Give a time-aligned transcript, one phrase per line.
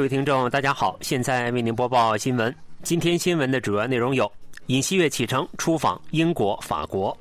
[0.00, 2.56] 各位听众，大家好，现在为您播报新闻。
[2.82, 4.32] 今天新闻的主要内容有：
[4.68, 7.14] 尹锡悦启程出访英国、法国；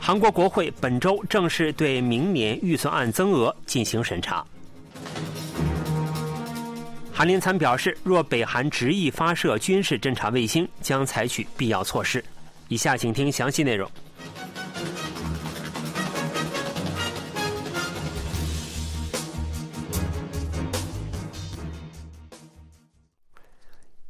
[0.00, 4.44] 韩国国会本周正式对明年预算案增额进行审查；
[7.12, 12.22] 韩联参表示，若北韩执意发射军事侦察卫星，将采取必要措施。
[12.66, 13.88] 以下请听详细内容。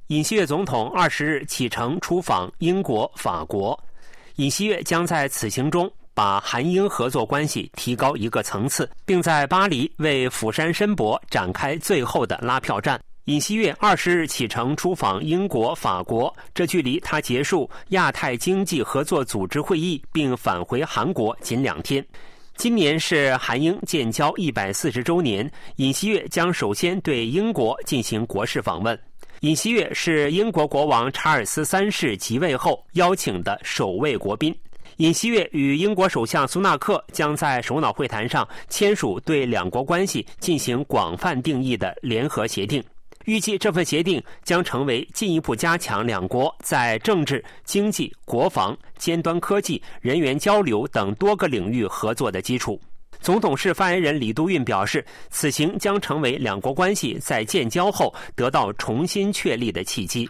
[0.08, 3.78] 尹锡悦总统二十日启程出访英国、法国。
[4.36, 13.00] 尹锡悦将在此行中把韩英合作关系提高一个层次，并在巴黎为釜山申博展开最后的拉票战。
[13.24, 22.04] 尹锡悦二十日启程出访英国、法国，这距离他结束亚太经济合作组织会议并返回韩国仅两天。
[22.56, 28.96] 今年是韩英建交一百四十周年，尹锡悦将首先对英国进行国事访问。
[29.44, 34.56] 尹锡悦是英国国王查尔斯三世即位后邀请的首位国宾。
[34.96, 42.82] 尹锡悦与英国首相苏纳克将在首脑会谈上签署对两国关系进行广泛定义的联合协定。
[43.26, 52.80] 预计这份协定将成为进一步加强两国在政治、经济、国防、尖端科技、人员交流等多个领域合作的基础。
[53.24, 60.28] 总统室发言人李都运表示，此行将成为两国关系在建交后得到重新确立的契机。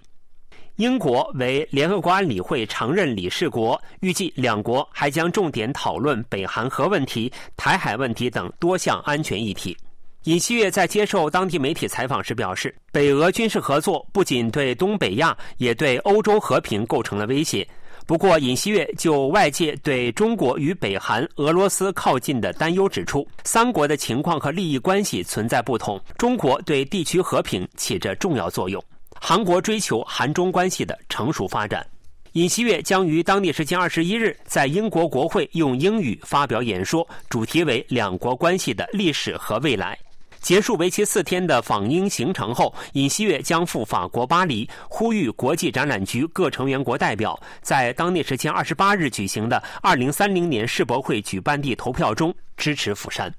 [0.76, 9.76] 英国为联合国安理会常任理事国，预计两国还将重点讨论北韩核问题、台海问题等多项安全议题。
[10.24, 17.66] 尹锡悦在接受当地媒体采访时表示，北俄军事合作不仅对东北亚，也对欧洲和平构成了威胁。
[18.06, 28.82] 不过，尹锡悦就外界对中国与北韩、俄罗斯靠近的担忧指出，三国的情况和利益关系存在不同，中国对地区和平起着重要作用。
[29.18, 31.86] 韩国追求韩中关系的成熟发展。
[32.32, 39.98] 尹锡悦将于当地时间二十一日在英国国会用英语发表演说，主题为“两国关系的历史和未来”。
[40.44, 53.32] 结束为期四天的访英行程后，尹锡悦将赴法国巴黎，呼吁国际展览局各成员国代表在当地时间二十八日举行的二零三零年世博会举办地投票中支持釜山。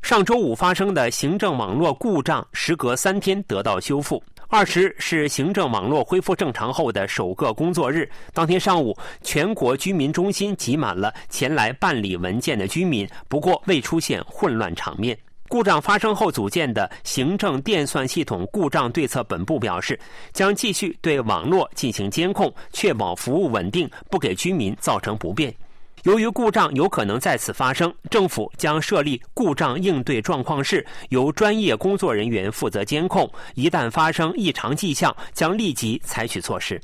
[0.00, 4.22] 上周五发生的行政网络故障，时隔三天得到修复。
[4.46, 8.08] 二十日是行政网络恢复正常后的首个工作日。
[8.32, 15.18] 当天上午，全国居民中心挤满了前来办理文件的居民，不过未出现混乱场面。
[15.52, 20.00] 故障发生后组建的行政电算系统故障对策本部表示，
[20.32, 25.54] 将继续对网络进行监控，确保服务稳定，不给居民造成不便。
[26.04, 33.30] 由于故障有可能再次发生，政府将设立故障应对状况室，由专业工作人员负责监控。
[33.54, 36.80] 一旦发生异常迹象，将立即采取措施。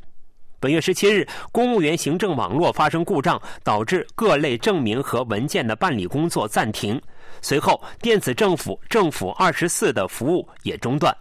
[0.61, 7.01] 本月十七日，公务员行政网络发生故障，导致各类证明和文件的办理工作暂停。
[7.41, 11.17] 随后，电子政府政府二十四的服务也中断。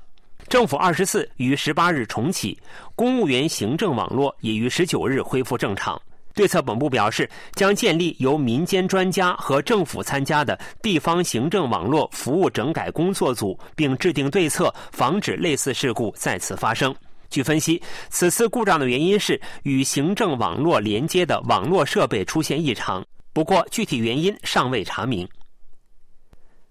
[0.48, 2.58] 政府二十四于十八日重启，
[2.96, 6.02] 公务员行政网络也于十九日恢复正常。
[6.34, 16.96] 对策本部表示，将建立由民间专家和政府参加的地方行政网络服务整改工作组，并制定对策，防止类似事故再次发生。
[17.30, 23.04] 据分析，此次故障的原因是与行政网络连接的网络设备出现异常，
[23.34, 25.28] 不过具体原因尚未查明。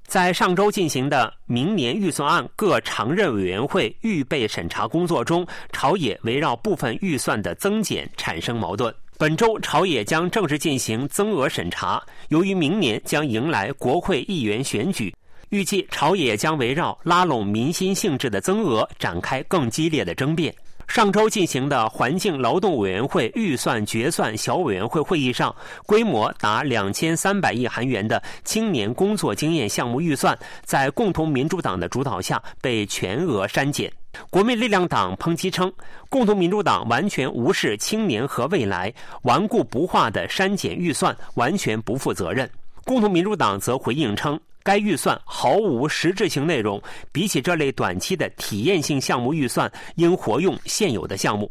[0.07, 8.95] 在上周进行的明年预算案各常任委员会预备审查工作中，朝野围绕部分预算的增减产生矛盾。
[9.19, 12.03] 本周朝野将正式进行增额审查。
[12.29, 15.15] 由于明年将迎来国会议员选举，
[15.49, 20.55] 预计朝野将围绕拉拢民心性质的增额展开更激烈的争辩。
[20.89, 33.93] 上周进行的环境劳动委员会预算决算小委员会会议上，规模达两千三百亿韩元的青年工作经验项目预算，在共同民主党的主导下被全额删减。
[34.31, 35.71] 国民力量党抨击称，
[36.09, 38.91] 共同民主党完全无视青年和未来，
[39.23, 42.49] 顽固不化的删减预算，完全不负责任。
[42.85, 44.41] 共同民主党则回应称。
[44.67, 46.83] 该预算毫无实质性内容，
[47.13, 51.49] 比起这类短期的体验性项目预算，应活用现有的项目。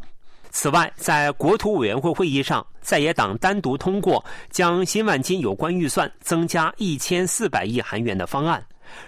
[0.51, 8.61] 此外，在国土委员会会议上，在野党单独通过将新万金有关预算增加一千四百亿韩元的方案，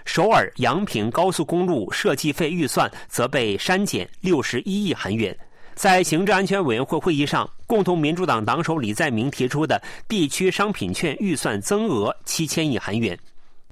[0.05, 5.37] 首尔阳平高速公路设计费预算则被删减六十一亿韩元。
[5.75, 13.17] 在行政安全委员会会议上，共同民主党党首李在明提出的地区商品券预算增额七千亿韩元。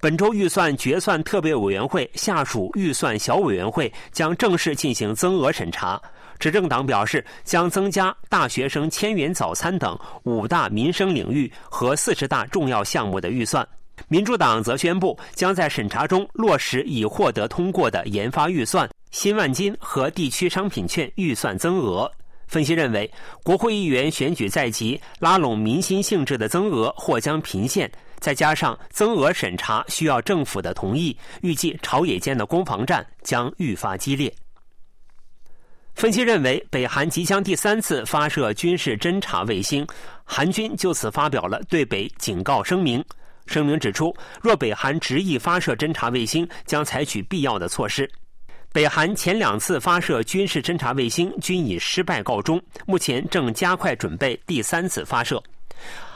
[0.05, 5.99] 本周预算决算特别委员会下属预算小委员会将正式进行增额审查。
[6.37, 13.67] 执政党表示将增加大学生千元早餐等五大民生领域和四十大重要项目的预算。
[14.07, 22.11] 民主党则宣布将在审查中落实已获得通过的研发预算、新万金和地区商品券预算增额。
[22.45, 23.11] 分析认为，
[23.41, 27.91] 国会议员选举在即，拉拢民心性质的增额或将频现，
[28.25, 34.33] 再加上增额审查需要政府的同意，预计朝野间的攻防战将愈发激烈。
[35.93, 39.85] 分析认为，北韩即将第三次发射军事侦察卫星，
[40.23, 43.05] 韩军就此发表了对北警告声明。
[43.45, 44.11] 声明指出，
[44.41, 48.09] 若北韩执意发射侦察卫星，将采取必要的措施。
[48.73, 55.39] 北韩前两次发射军事侦察卫星均以失败告终，目前正加快准备第三次发射。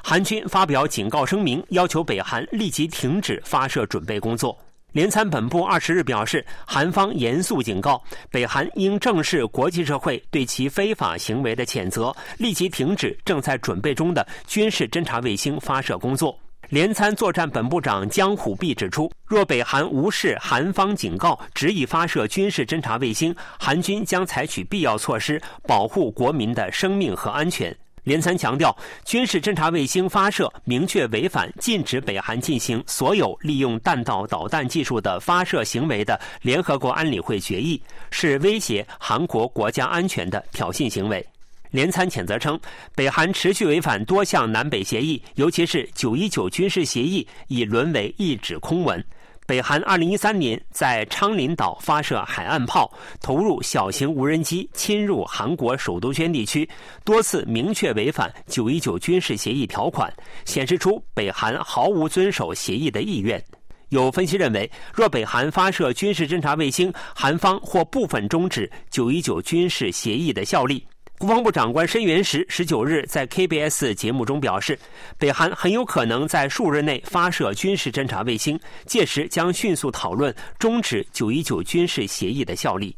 [0.04, 4.58] 韩军发表警告声明，要求北韩立即停止发射准备工作。
[4.92, 8.02] 联参本部二十日表示，韩方严肃警告
[8.32, 16.36] 北韩应正视国际社会对其非法行为的谴责，立即停止正在准备中的军事侦察卫星发射工作。
[16.70, 27.76] 联参作战本部长姜虎碧指出，若北韩无视韩方警告，执意发射军事侦察卫星，韩军将采取必要措施保护国民的生命和安全。
[28.10, 28.76] 连参强调，
[29.06, 37.80] 军事侦察卫星发射明确违反禁止北韩进行所有利用弹道导弹技术的发射行为的联合国安理会决议，
[38.10, 41.24] 是威胁韩国国家安全的挑衅行为。
[41.70, 42.60] 连参谴责称，
[42.96, 49.06] 北韩持续违反多项南北协议，尤其是九一九军事协议，已沦为一纸空文。
[49.50, 56.70] 北韩二零一三年在昌林岛发射海岸炮，投入小型无人机侵入韩国首都圈地区，
[57.04, 60.14] 多次明确违反九一九军事协议条款，
[60.46, 63.44] 显示出北韩毫无遵守协议的意愿。
[63.88, 70.86] 有分析认为，若北韩发射军事侦察卫星，韩方或部分终止九一九军事协议的效力。
[71.20, 74.80] 国防部长官申元石十九日在 KBS 节目中表示，
[75.18, 82.96] 北韩很有可能在数日内发射军事侦察卫星，届时将迅速讨论终止九一九军事协议的效力。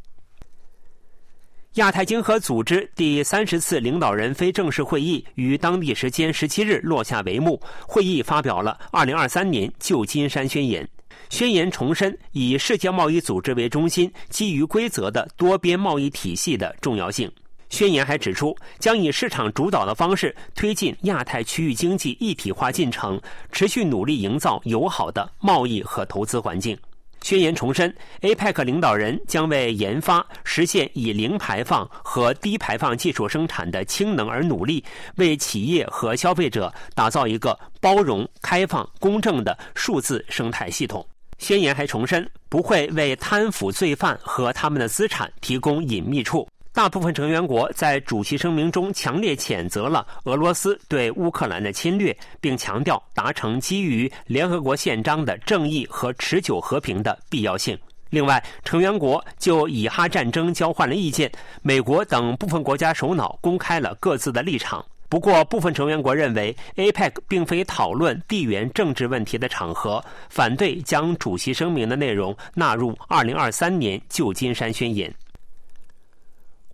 [1.74, 10.88] 亚太经合组织第三十次领导人非正式会议于当地时间十七日落下帷幕，会议发表了二零二三年旧金山宣言。
[11.32, 17.32] 宣言重申以世界贸易组织为中心、基于规则的多边贸易体系的重要性。
[17.72, 23.20] 宣言还指出，将以市场主导的方式推进亚太区域经济一体化进程，
[23.52, 26.78] 持续努力营造友好的贸易和投资环境。
[27.22, 34.84] 宣言重申，APEC 领导人将为研发实现以零排放和低排放技术生产的氢能而努力，
[35.16, 41.06] 为企业和消费者打造一个包容、开放、公正的数字生态系统。
[41.38, 46.48] 宣言还重申，不会为贪腐罪犯和他们的资产提供隐秘处。
[46.74, 57.78] 大部分成员国在主席声明中强烈谴责了俄罗斯对乌克兰的侵略，并强调达成基于联合国宪章的正义和持久和平的必要性。
[58.10, 61.30] 另外，成员国就以哈战争交换了意见，
[61.62, 64.84] 美国等部分国家首脑公开了各自的立场。
[65.10, 75.14] 不过，部分成员国认为 APEC 并非讨论地缘政治问题的场合，反对将主席声明的内容纳入2023年旧金山宣言。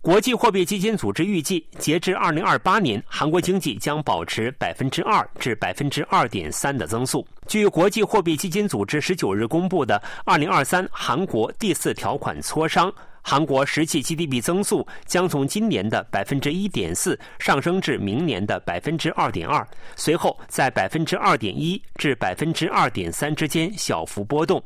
[0.00, 7.26] 国际货币基金组织预计，截至二零二八年，韩国经济将保持百分之二至百分之二点三的增速。
[7.48, 24.62] 据国际货币基金组织十九日公布的二零二三韩国第四条款磋商，韩国实际 GDP 增速将从今年的百分之一点四上升至明年的百分之二点二，随后在百分之二点一至百分之二点三之间小幅波动。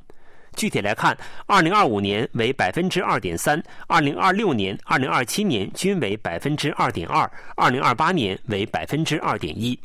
[0.57, 1.17] 具体来看，
[1.47, 9.79] 二零二五年为百分之二点三，二零二六年、二零二七年均为百分之二点二，二零二八年为百分之二点一。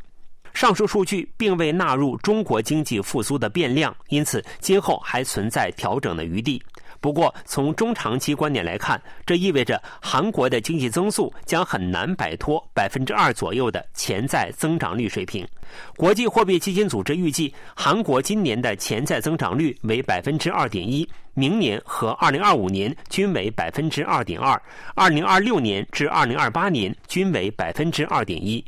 [0.53, 6.61] 上述数据并未纳入中国经济复苏的变量，因此今后还存在调整的余地。
[6.99, 15.47] 不过，从中长期观点来看，这意味着韩国的经济增速将很难摆脱百分之二左右的潜在增长率水平。
[15.95, 24.59] 国际货币基金组织预计，韩国今年的潜在增长率为百分之二点一，明年和二零二五年均为百分之二点二，
[24.95, 28.63] 二零二六年至二零二八年均为百分之二点一。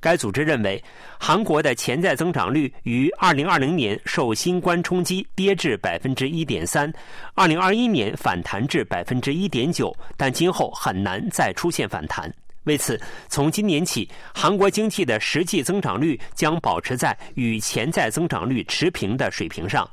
[0.00, 0.82] 该组织认为，
[1.18, 12.32] 韩国的潜在增长率于2020年受新冠冲击跌至 1.3%，2021 年反弹至1.9%，但今后很难再出现反弹。
[12.64, 19.88] 为此，从今年起，韩国经济的实际增长率将保持在与潜在增长率持平的水平上。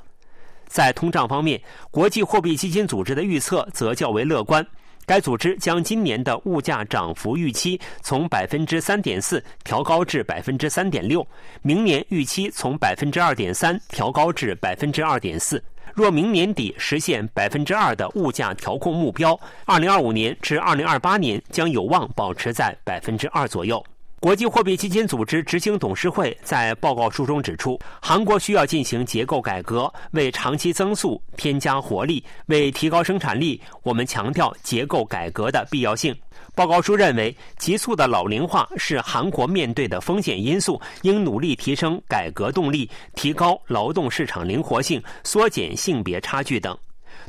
[0.66, 1.60] 在通胀方面，
[1.92, 4.66] 国际货币基金组织的预测则较为乐观。
[5.06, 11.26] 该组织将今年的物价涨幅预期从百分之三点四调高至百分之三点六，
[11.62, 15.62] 明年预期从百分之二点三调高至百分之二点四。
[15.94, 23.84] 若明年底实现百分之二的物价调控目标，二零二五年至二零二八年将有望保持在百分之二左右。
[24.24, 36.16] 国际货币基金组织执行董事会在报告书中指出，韩国需要进行结构改革，为长期增速添加活力，为提高生产力，我们强调结构改革的必要性。
[36.54, 46.74] 报告书认为，急速的老龄化是韩国面对的风险因素，应努力提升改革动力，提高劳动市场灵活性，缩减性别差距等。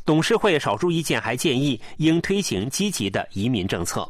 [0.06, 4.10] 董事会少数意见还建议，应推行积极的移民政策。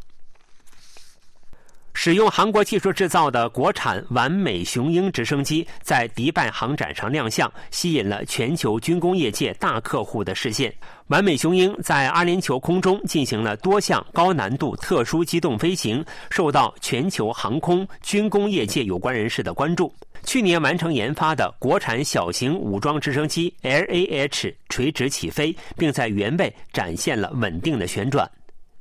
[1.98, 10.72] 使用韩国技术制造的国产完美雄鹰直升机在迪拜航展上亮相，吸引了全球军工业界大客户的视线。
[11.08, 19.92] 完美雄鹰在阿联酋空中进行了多项高难度特殊机动飞行，受到全球航空军工业界有关人士的关注。
[20.26, 28.30] 去年完成研发的国产小型武装直升机 LAH 垂直起飞，并在原位展现了稳定的旋转。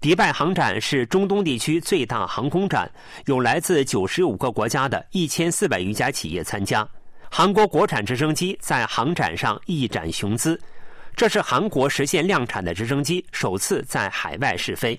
[0.04, 2.90] 迪拜航展是中东地区最大航空展，
[3.24, 6.86] 有来自九十五个国家的一千四百余家企业参加。
[7.30, 10.60] 韩国国产直升机在航展上一展雄姿，
[11.16, 14.94] 这是韩国实现量产的直升机首次在海外试飞。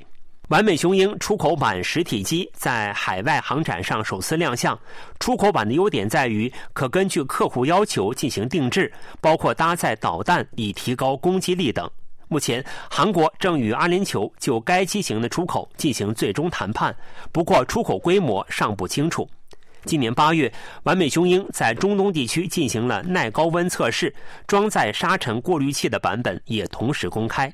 [0.47, 4.75] 完美雄鹰出口版实体机在海外航展上首次亮相。
[5.19, 11.87] 出口版的优点在于可根据客户要求进行定制，包括搭载导弹以提高攻击力等。
[12.27, 16.95] 目前，韩国正与阿联酋就该机型的出口进行最终谈判，
[17.31, 19.29] 不过出口规模尚不清楚。
[19.85, 20.51] 今年八月，
[20.83, 24.11] 完美雄鹰在中东地区进行了耐高温测试，
[24.47, 27.53] 装载沙尘过滤器的版本也同时公开。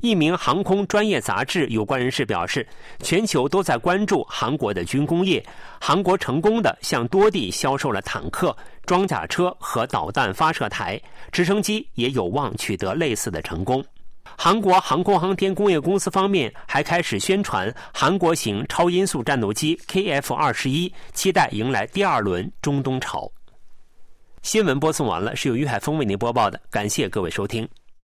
[0.00, 2.66] 一名航空专业杂志有关人士表示，
[3.00, 5.44] 全球都在关注韩国的军工业，
[5.80, 8.56] 韩国成功的向多地销售了坦克、
[8.86, 10.98] 装甲车和导弹发射台，
[11.32, 13.84] 直升机也有望取得类似的成功。
[14.36, 23.30] 韩国航空航天工业公司方面还开始宣传韩国型超音速战斗机 KF 二十一，期待迎来第二轮中东潮。
[24.42, 27.66] 新闻播送完了，是由于海峰为您播报的，感谢各位收听。